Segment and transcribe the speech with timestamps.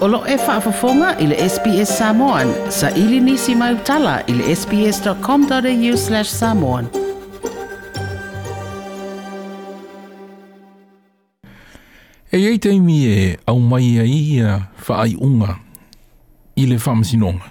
[0.00, 2.52] Olo e whaafafonga i le SPS Samoan.
[2.70, 6.86] Sa ili nisi mai utala i le sps.com.au slash samoan.
[12.32, 14.56] E ei teimi e au mai a ia
[14.88, 15.56] whaai unga
[16.56, 17.50] i le whamasinonga.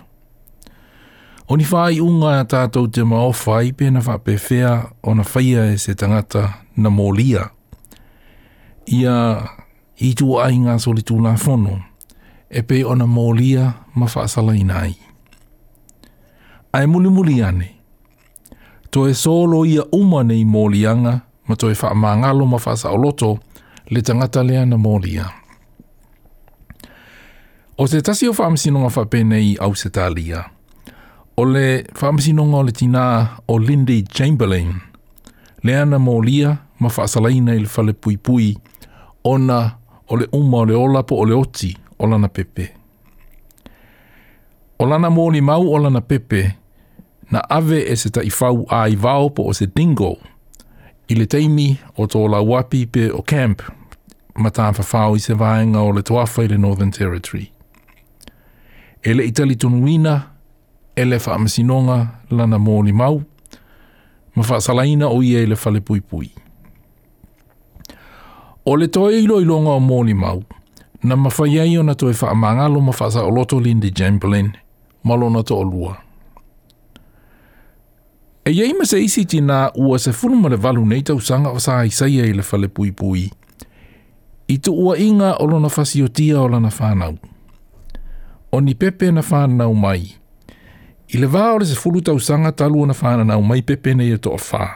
[1.47, 4.73] O ni whaai unga a tātou te maofa i pēna whapewhea
[5.05, 6.47] o na whaia e se tangata
[6.77, 7.49] na mōlia.
[8.89, 9.19] Ia
[10.01, 11.85] i tu ai ngā soli tūnā whanonga
[12.49, 14.95] e pe ona mōlia ma whaasala inai.
[16.73, 17.71] Ai muli muli ane,
[18.91, 21.13] to e solo ia uma nei mōlianga
[21.47, 23.37] ma to e whaamangalo ma whaasa o loto
[23.89, 25.25] le tangata lea na mōlia.
[27.77, 30.43] O te tasi o whaamsinonga whapenei au se tālia,
[31.37, 33.03] o le whaamsinonga o le tina
[33.47, 34.73] o Lindy Chamberlain,
[35.63, 38.55] lea na mōlia ma whaasalaina i le whale pui pui
[39.23, 39.61] ona
[40.09, 42.69] o le uma o le olapo o le oti olana pepe.
[44.79, 46.51] Olana mōni mau olana pepe,
[47.31, 48.95] na ave e se ta i fau a i
[49.35, 50.15] po o se dingo,
[51.09, 53.61] i le teimi o tō la wapi pe o camp,
[54.35, 57.51] mataan whawhau i se vāenga o le toafai le Northern Territory.
[59.03, 60.29] E le itali tunuina,
[60.95, 63.21] e le whaamasinonga lana mōni mau,
[64.35, 66.31] ma whaasalaina o i e le whale pui pui.
[68.65, 70.41] O le toi iloilonga o mōni mau,
[71.03, 74.51] na mawhai ai o na toi whaamangalo ma whaasa o loto Lindy Jamblin,
[75.03, 75.97] malo na to olua.
[78.45, 81.19] E iei ma se isi ti nā ua se funu ma le valu nei tau
[81.21, 83.29] sanga o sā i sai ei le whale pui pui.
[84.49, 87.17] I tu ua inga o lo na whasi o tia o lana whānau.
[88.51, 90.15] O ni pepe na whānau mai.
[91.13, 94.11] I le vā ore se fulu tau sanga talu o na whānau mai pepe nei
[94.13, 94.73] e to o whā.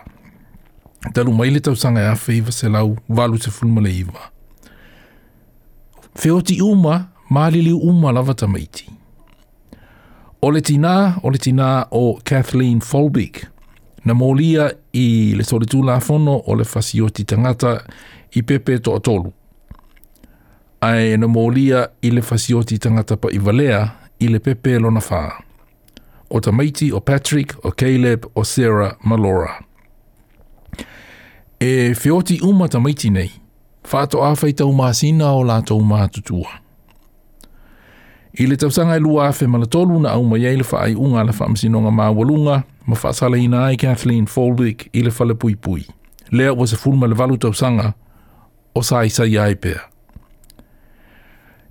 [1.13, 3.95] Talu mai le tau sanga e awhi iwa se lau valu se funu ma le
[4.05, 4.32] iwa
[6.17, 8.89] feoti uma malili uma lava tamaiti.
[10.41, 13.35] O le tina, o le tina o Kathleen Folbig,
[14.05, 17.77] na molia i le tole tu la fono o le fasioti tangata
[18.35, 19.31] i pepe to atolu.
[20.81, 23.85] Ai na molia i le fasioti tangata pa i valea
[24.19, 25.31] i le pepe lo na faa.
[26.29, 29.63] O tamaiti o Patrick, o Caleb, o Sarah, ma Laura.
[31.59, 33.31] E feoti uma tamaiti nei,
[33.91, 36.47] whaato awha i tau māsina o la tau mātutua.
[38.33, 41.33] I le tausanga i e lua awhe malatolu na au mai eile whaai unga la
[41.35, 45.83] whaamasinonga mā walunga, ma whaasala i nai Kathleen Folwick i le whale pui pui.
[46.31, 47.91] Lea was a fulma le valu tausanga
[48.73, 49.81] o sai sa iai pēr.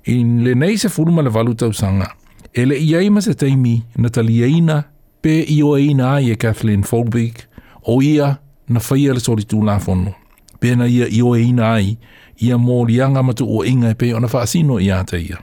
[0.06, 2.12] I le nei se fulma le valu tausanga,
[2.54, 4.80] e le iai ma se teimi na taliaina
[5.24, 7.48] pē i o eina ai e Kathleen Folwick
[7.88, 8.36] o ia
[8.68, 10.14] na whaia le solitu la fonu
[10.62, 11.96] pēna ia i oe ina ai,
[12.42, 15.38] ia mōrianga matu o inga e pe ona whaasino i āta ia.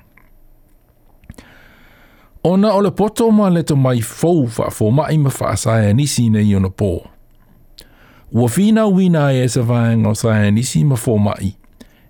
[2.48, 6.92] Ona ole poto mā leto mai fau whaafo mai ma whaasai anisi nei ona pō.
[8.32, 11.52] Ua whina wina e sa vāenga o sa anisi e ma fō mai,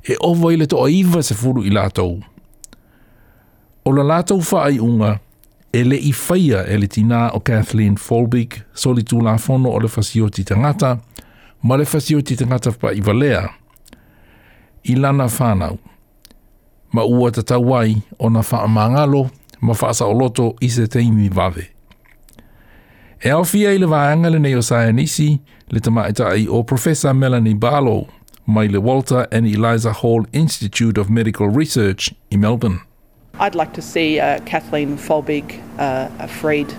[0.04, 2.20] e ovo i leto aiva se furu i lātou.
[3.88, 5.16] O la lātou whaai unga,
[5.74, 9.80] e le i whaia e le tina o Kathleen Folbig, soli tū la fono o
[9.82, 10.98] le whasio tangata,
[11.64, 13.50] ma fasi o te ngata pa i valea,
[14.84, 15.78] i lana whanau,
[16.94, 19.30] ma ua te tawai o na wha amangalo,
[19.62, 21.68] ma wha sa oloto i se teimi vave.
[23.22, 26.64] E au fia i le vaanga le neo saia nisi, le tama i tai o
[26.64, 28.08] Professor Melanie Barlow,
[28.48, 32.80] mai le Walter and Eliza Hall Institute of Medical Research i Melbourne.
[33.38, 36.74] I'd like to see uh, Kathleen Folbig uh, freed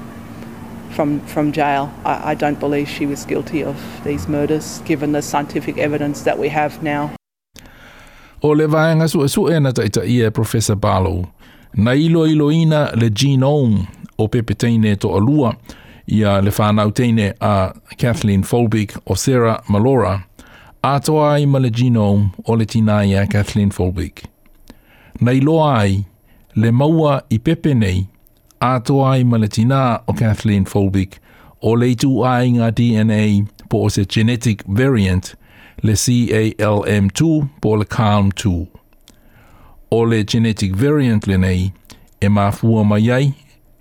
[0.91, 1.89] from from jail.
[2.05, 6.39] I, I don't believe she was guilty of these murders, given the scientific evidence that
[6.39, 7.11] we have now.
[8.43, 11.27] O le vaenga su e su e na taita ia e Professor Barlow.
[11.75, 13.87] Na ilo ilo ina le genome
[14.19, 15.55] o pepe teine to alua
[16.13, 20.25] ia le whanau teine a Kathleen Folbig o Sarah Malora
[20.83, 24.23] a toa ai ma le genome o le tina ia Kathleen Folbig.
[25.21, 26.05] Na ilo ai
[26.57, 28.07] le maua i pepe nei
[28.61, 31.19] atua i Malatina o Kathleen Folbig
[31.63, 35.33] o le tu ai ngā DNA po o se genetic variant
[35.83, 37.29] le CALM2
[37.63, 38.53] po le CALM2.
[39.91, 41.73] O le genetic variant le nei
[42.21, 43.35] e mafua mai ai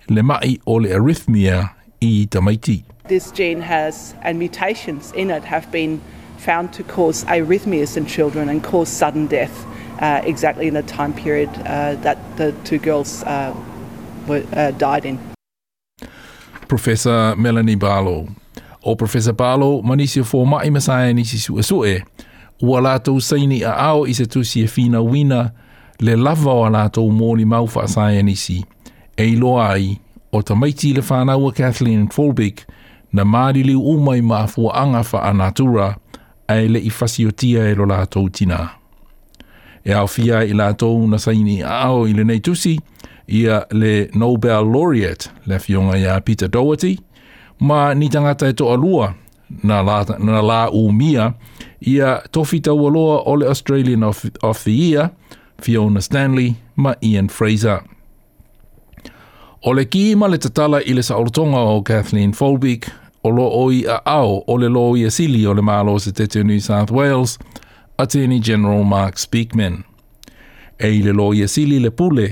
[0.08, 2.82] le mai o le arrhythmia i tamaiti.
[3.08, 6.00] This gene has, and mutations in it have been
[6.38, 9.66] found to cause arrhythmias in children and cause sudden death
[10.00, 13.54] uh, exactly in the time period uh, that the two girls uh,
[14.26, 15.18] were uh, died in.
[16.68, 18.28] Professor Melanie Barlow.
[18.82, 21.94] O Professor Barlow, manisi o fōma i masai ni si sua e sue.
[22.62, 25.50] Ua lātou saini a ao i se tusi e fina wina
[26.00, 28.60] le lava o lātou mōli mau wha asai ni si.
[29.16, 29.96] E ilo ai,
[30.32, 32.66] o ta maiti le whānaua Kathleen Folbeck,
[33.12, 35.88] na māri liu umai ma fua anga wha anatura,
[36.48, 38.62] a e le i fasiotia e lo lātou tina.
[39.84, 42.76] E au fia i lātou na saini a ao i le nei tusi,
[43.30, 46.98] ia le Nobel Laureate le fionga ia Peter Doherty,
[47.60, 49.14] ma ni tangata e toa lua
[49.62, 51.32] na la, na la umia
[51.80, 55.10] ia tofita ualoa o le Australian of, of the Year,
[55.62, 57.82] Fiona Stanley ma Ian Fraser.
[59.62, 62.88] O le ki ma le tatala i le saorotonga o Kathleen Folbeek,
[63.24, 66.12] o lo o a ao o le lo i a sili o le malo se
[66.12, 67.38] tete New South Wales,
[67.98, 69.84] Attorney General Mark Speakman.
[70.78, 72.30] E i le lo i a sili le pule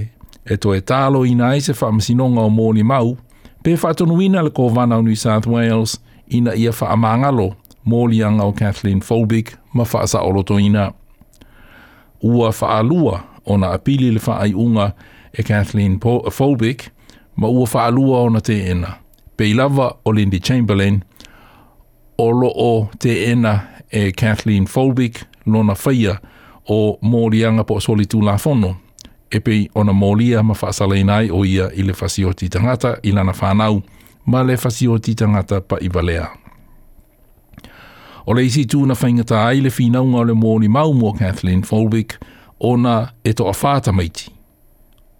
[0.50, 3.16] e to e talo ina ai se whaamasinonga o mōni mau,
[3.62, 5.98] pe whaatonuina le kōwana o New South Wales
[6.28, 7.52] ina ia whaamangalo
[7.88, 10.90] mōlianga o Kathleen Fulbig ma whaasa oloto ina.
[12.22, 14.92] Ua whaalua o na apili le whaai unga
[15.32, 15.98] e Kathleen
[16.32, 16.80] Fulbig
[17.36, 18.96] ma ua alua o na te ena.
[19.36, 21.02] Pe lava o Lindy Chamberlain
[22.18, 23.56] o lo o te ena
[23.90, 25.16] e Kathleen Fulbig
[25.46, 26.18] lona whaia
[26.68, 28.76] o mōlianga po solitu la whono
[29.30, 33.32] e pei ona mōlia ma whaasalainai o ia i le whasi o titangata i lana
[33.36, 33.80] whānau
[34.26, 36.28] ma le whasi o titangata pa i valea.
[38.28, 41.62] O le isi tū na whaingata ai le whinaunga o le mōni mau mō Kathleen
[41.64, 42.16] Folwick
[42.60, 44.32] ona e to a whāta maiti.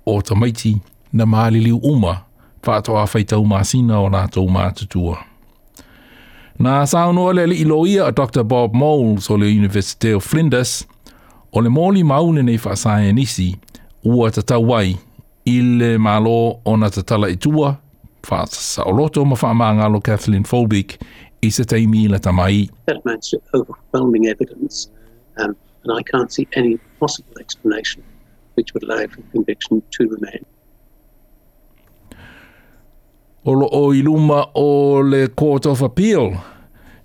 [0.08, 0.74] O ta maiti
[1.12, 2.18] na māliliu uma
[2.64, 5.18] whātoa a whaitau māsina o nā tō mātutua.
[6.58, 7.60] Nā saunoa le li
[7.92, 8.42] ia a Dr.
[8.44, 10.86] Bob Moles o le University of Flinders,
[11.52, 13.52] o le mōli maune nei whaasai nisi,
[14.04, 14.94] ua tatau ai
[15.46, 17.74] i le malo ona tatala i tua
[18.26, 20.88] fa sa oloto ma fa manga lo Kathleen Folbeck
[21.42, 22.68] i se teimi la tamai.
[22.86, 24.90] That match overwhelming evidence
[25.38, 28.02] um, and I can't see any possible explanation
[28.54, 30.42] which would allow for conviction to remain.
[33.44, 36.36] O lo o iluma o le Court of Appeal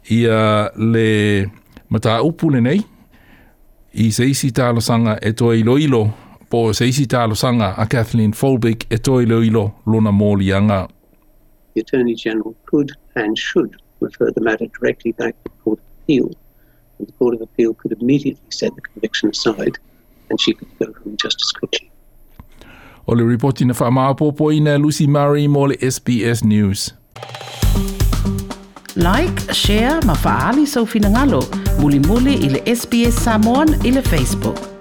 [0.09, 1.45] i uh, le
[1.89, 2.81] mata upu le nei
[3.93, 6.03] i se isi tālo sanga e toa ilo ilo
[6.53, 10.79] po se isi talo sanga a Kathleen Folbeck e toilo ilo lona mōlianga.
[11.73, 13.71] The Attorney General could and should
[14.05, 16.27] refer the matter directly back to the Court of Appeal.
[16.99, 19.75] And the Court of Appeal could immediately set the conviction aside
[20.29, 21.87] and she could go home just as quickly.
[23.07, 26.93] O le ripoti na whamaapopo ina Lucy Murray mō le SBS News.
[28.95, 31.41] Like, share, mafaali sau so finangalo,
[31.79, 34.72] muli muli ile SBS Samoan ile Facebook.